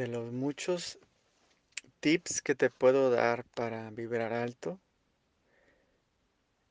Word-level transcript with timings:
de 0.00 0.08
los 0.08 0.32
muchos 0.32 0.98
tips 2.00 2.40
que 2.40 2.54
te 2.54 2.70
puedo 2.70 3.10
dar 3.10 3.44
para 3.44 3.90
vibrar 3.90 4.32
alto, 4.32 4.80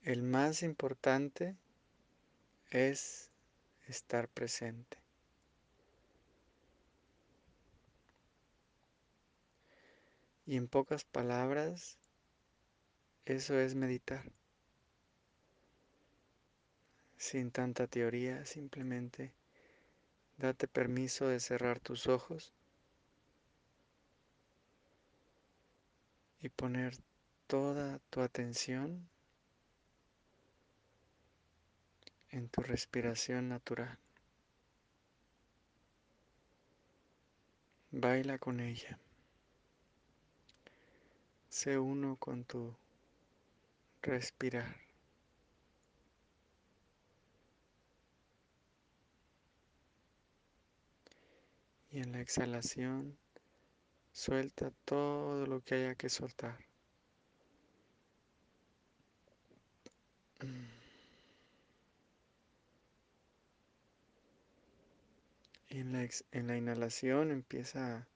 el 0.00 0.22
más 0.22 0.62
importante 0.62 1.54
es 2.70 3.28
estar 3.86 4.28
presente. 4.28 4.96
Y 10.46 10.56
en 10.56 10.66
pocas 10.66 11.04
palabras, 11.04 11.98
eso 13.26 13.58
es 13.58 13.74
meditar. 13.74 14.24
Sin 17.18 17.50
tanta 17.50 17.88
teoría, 17.88 18.46
simplemente 18.46 19.34
date 20.38 20.66
permiso 20.66 21.28
de 21.28 21.40
cerrar 21.40 21.78
tus 21.78 22.06
ojos 22.06 22.54
y 26.40 26.48
poner 26.48 26.96
toda 27.46 27.98
tu 28.10 28.20
atención 28.20 29.08
en 32.30 32.48
tu 32.48 32.62
respiración 32.62 33.48
natural. 33.48 33.98
Baila 37.90 38.38
con 38.38 38.60
ella. 38.60 38.98
Sé 41.48 41.78
uno 41.78 42.16
con 42.16 42.44
tu 42.44 42.76
respirar. 44.02 44.76
Y 51.90 52.00
en 52.00 52.12
la 52.12 52.20
exhalación, 52.20 53.16
suelta 54.18 54.72
todo 54.84 55.46
lo 55.46 55.60
que 55.62 55.76
haya 55.76 55.94
que 55.94 56.08
soltar. 56.08 56.58
Y 65.68 65.78
en 65.78 65.92
la, 65.92 66.08
en 66.32 66.46
la 66.48 66.56
inhalación 66.56 67.30
empieza 67.30 67.98
a 67.98 68.08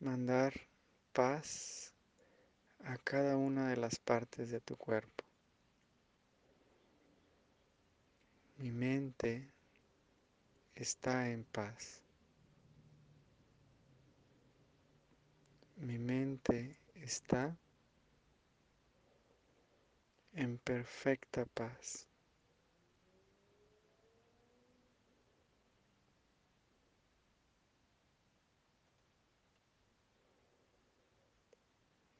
mandar 0.00 0.54
paz 1.12 1.92
a 2.84 2.96
cada 2.98 3.36
una 3.36 3.68
de 3.68 3.76
las 3.76 4.00
partes 4.00 4.50
de 4.50 4.60
tu 4.60 4.76
cuerpo. 4.76 5.24
Mi 8.56 8.72
mente 8.72 9.48
está 10.74 11.30
en 11.30 11.44
paz. 11.44 12.01
Mi 15.82 15.98
mente 15.98 16.78
está 16.94 17.58
en 20.32 20.58
perfecta 20.58 21.44
paz. 21.44 22.06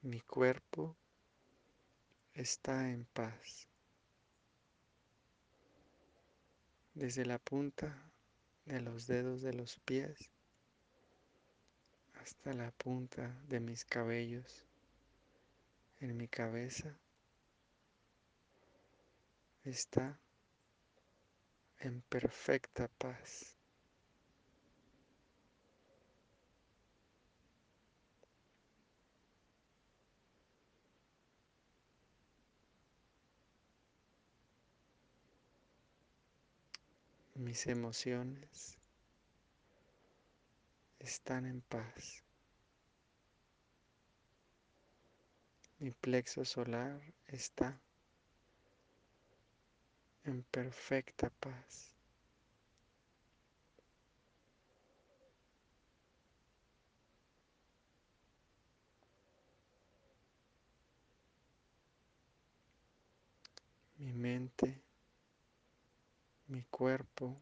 Mi 0.00 0.20
cuerpo 0.22 0.96
está 2.34 2.90
en 2.90 3.04
paz. 3.04 3.68
Desde 6.94 7.24
la 7.24 7.38
punta 7.38 8.10
de 8.64 8.80
los 8.80 9.06
dedos 9.06 9.40
de 9.40 9.54
los 9.54 9.78
pies 9.84 10.32
hasta 12.22 12.52
la 12.52 12.70
punta 12.70 13.36
de 13.48 13.58
mis 13.58 13.84
cabellos 13.84 14.64
en 15.98 16.16
mi 16.16 16.28
cabeza 16.28 16.96
está 19.64 20.20
en 21.80 22.00
perfecta 22.02 22.86
paz. 22.86 23.56
Mis 37.34 37.66
emociones 37.66 38.78
están 41.02 41.46
en 41.46 41.60
paz. 41.62 42.22
Mi 45.78 45.90
plexo 45.90 46.44
solar 46.44 47.00
está 47.26 47.80
en 50.24 50.44
perfecta 50.44 51.30
paz. 51.30 51.92
Mi 63.96 64.12
mente 64.12 64.82
mi 66.46 66.62
cuerpo 66.64 67.40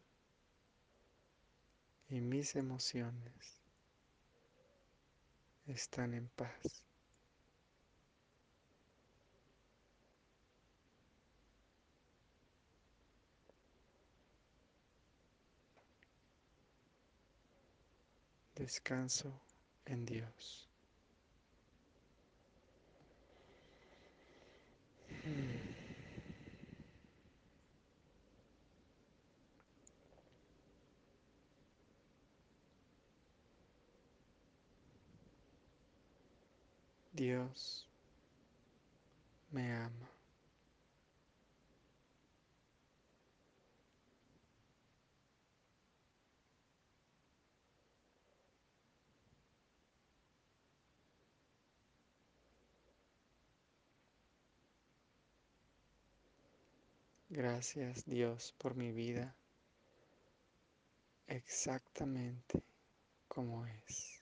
y 2.11 2.19
mis 2.19 2.57
emociones 2.57 3.61
están 5.65 6.13
en 6.13 6.27
paz. 6.27 6.83
Descanso 18.55 19.31
en 19.85 20.05
Dios. 20.05 20.69
Dios 37.13 37.87
me 39.51 39.71
ama. 39.73 40.09
Gracias 57.29 58.03
Dios 58.05 58.53
por 58.57 58.75
mi 58.75 58.91
vida 58.91 59.35
exactamente 61.27 62.61
como 63.27 63.65
es. 63.65 64.20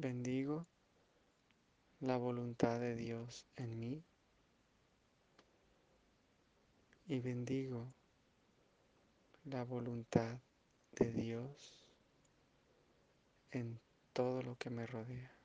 Bendigo 0.00 0.66
la 2.00 2.16
voluntad 2.16 2.80
de 2.80 2.96
Dios 2.96 3.46
en 3.56 3.78
mí 3.78 4.02
y 7.06 7.20
bendigo 7.20 7.92
la 9.44 9.62
voluntad 9.62 10.38
de 10.92 11.12
Dios 11.12 11.84
en 13.50 13.78
todo 14.14 14.40
lo 14.40 14.56
que 14.56 14.70
me 14.70 14.86
rodea. 14.86 15.39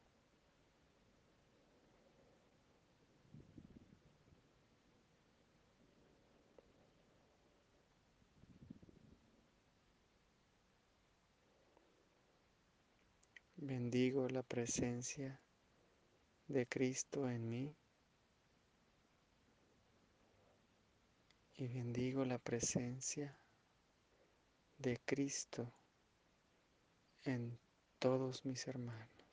Bendigo 13.68 14.30
la 14.30 14.44
presencia 14.44 15.42
de 16.48 16.68
Cristo 16.68 17.28
en 17.28 17.50
mí 17.50 17.76
y 21.56 21.68
bendigo 21.70 22.24
la 22.26 22.38
presencia 22.38 23.36
de 24.78 25.00
Cristo 25.04 25.74
en 27.24 27.58
todos 27.98 28.46
mis 28.46 28.68
hermanos. 28.68 29.25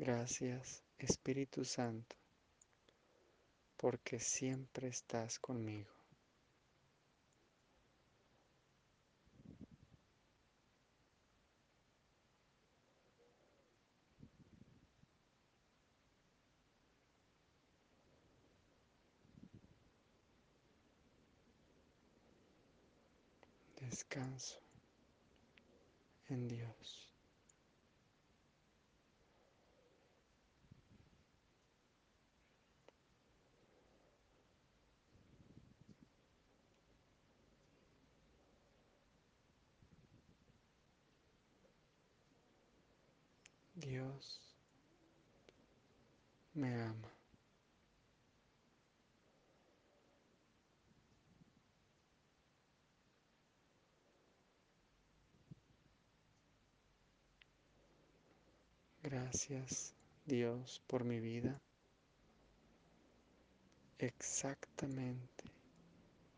Gracias 0.00 0.82
Espíritu 0.96 1.62
Santo, 1.62 2.16
porque 3.76 4.18
siempre 4.18 4.88
estás 4.88 5.38
conmigo. 5.38 5.92
Descanso 23.76 24.62
en 26.30 26.48
Dios. 26.48 27.09
Dios 43.80 44.40
me 46.54 46.74
ama. 46.82 47.08
Gracias 59.02 59.94
Dios 60.26 60.82
por 60.86 61.04
mi 61.04 61.18
vida 61.20 61.58
exactamente 63.98 65.44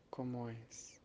como 0.09 0.49
es. 0.49 1.02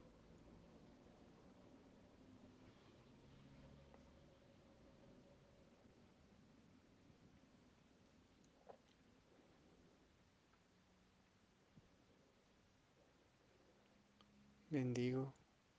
Bendigo 14.70 15.32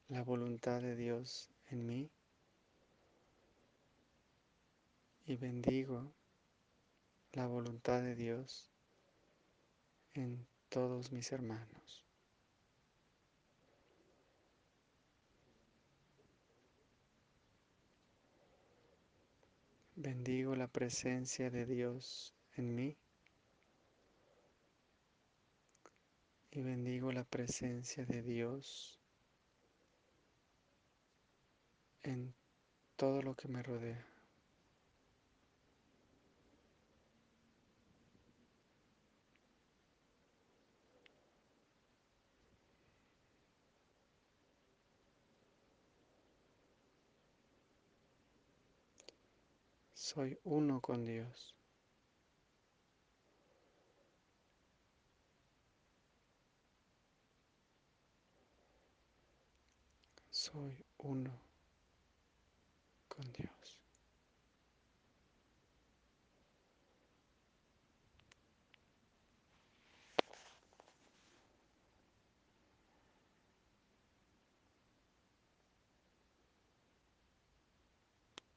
la 0.08 0.24
voluntad 0.24 0.82
de 0.82 0.96
Dios 0.96 1.52
en 1.68 1.86
mí 1.86 2.10
y 5.28 5.38
bendigo 5.38 6.12
la 7.34 7.46
voluntad 7.46 8.02
de 8.02 8.16
Dios 8.16 8.68
en 10.16 10.44
todos 10.70 11.12
mis 11.12 11.32
hermanos. 11.32 12.04
Bendigo 19.96 20.56
la 20.56 20.68
presencia 20.68 21.52
de 21.52 21.68
Dios 21.68 22.34
en 22.56 22.74
mí 22.74 22.98
y 26.52 26.62
bendigo 26.62 27.12
la 27.12 27.24
presencia 27.24 28.06
de 28.06 28.24
Dios 28.24 29.00
en 32.04 32.34
todo 32.96 33.22
lo 33.22 33.36
que 33.36 33.48
me 33.48 33.62
rodea. 33.62 34.06
Soy 49.94 50.40
uno 50.44 50.82
con 50.82 51.06
Dios. 51.06 51.59
Soy 60.52 60.84
uno 60.98 61.30
con 63.08 63.32
Dios. 63.34 63.59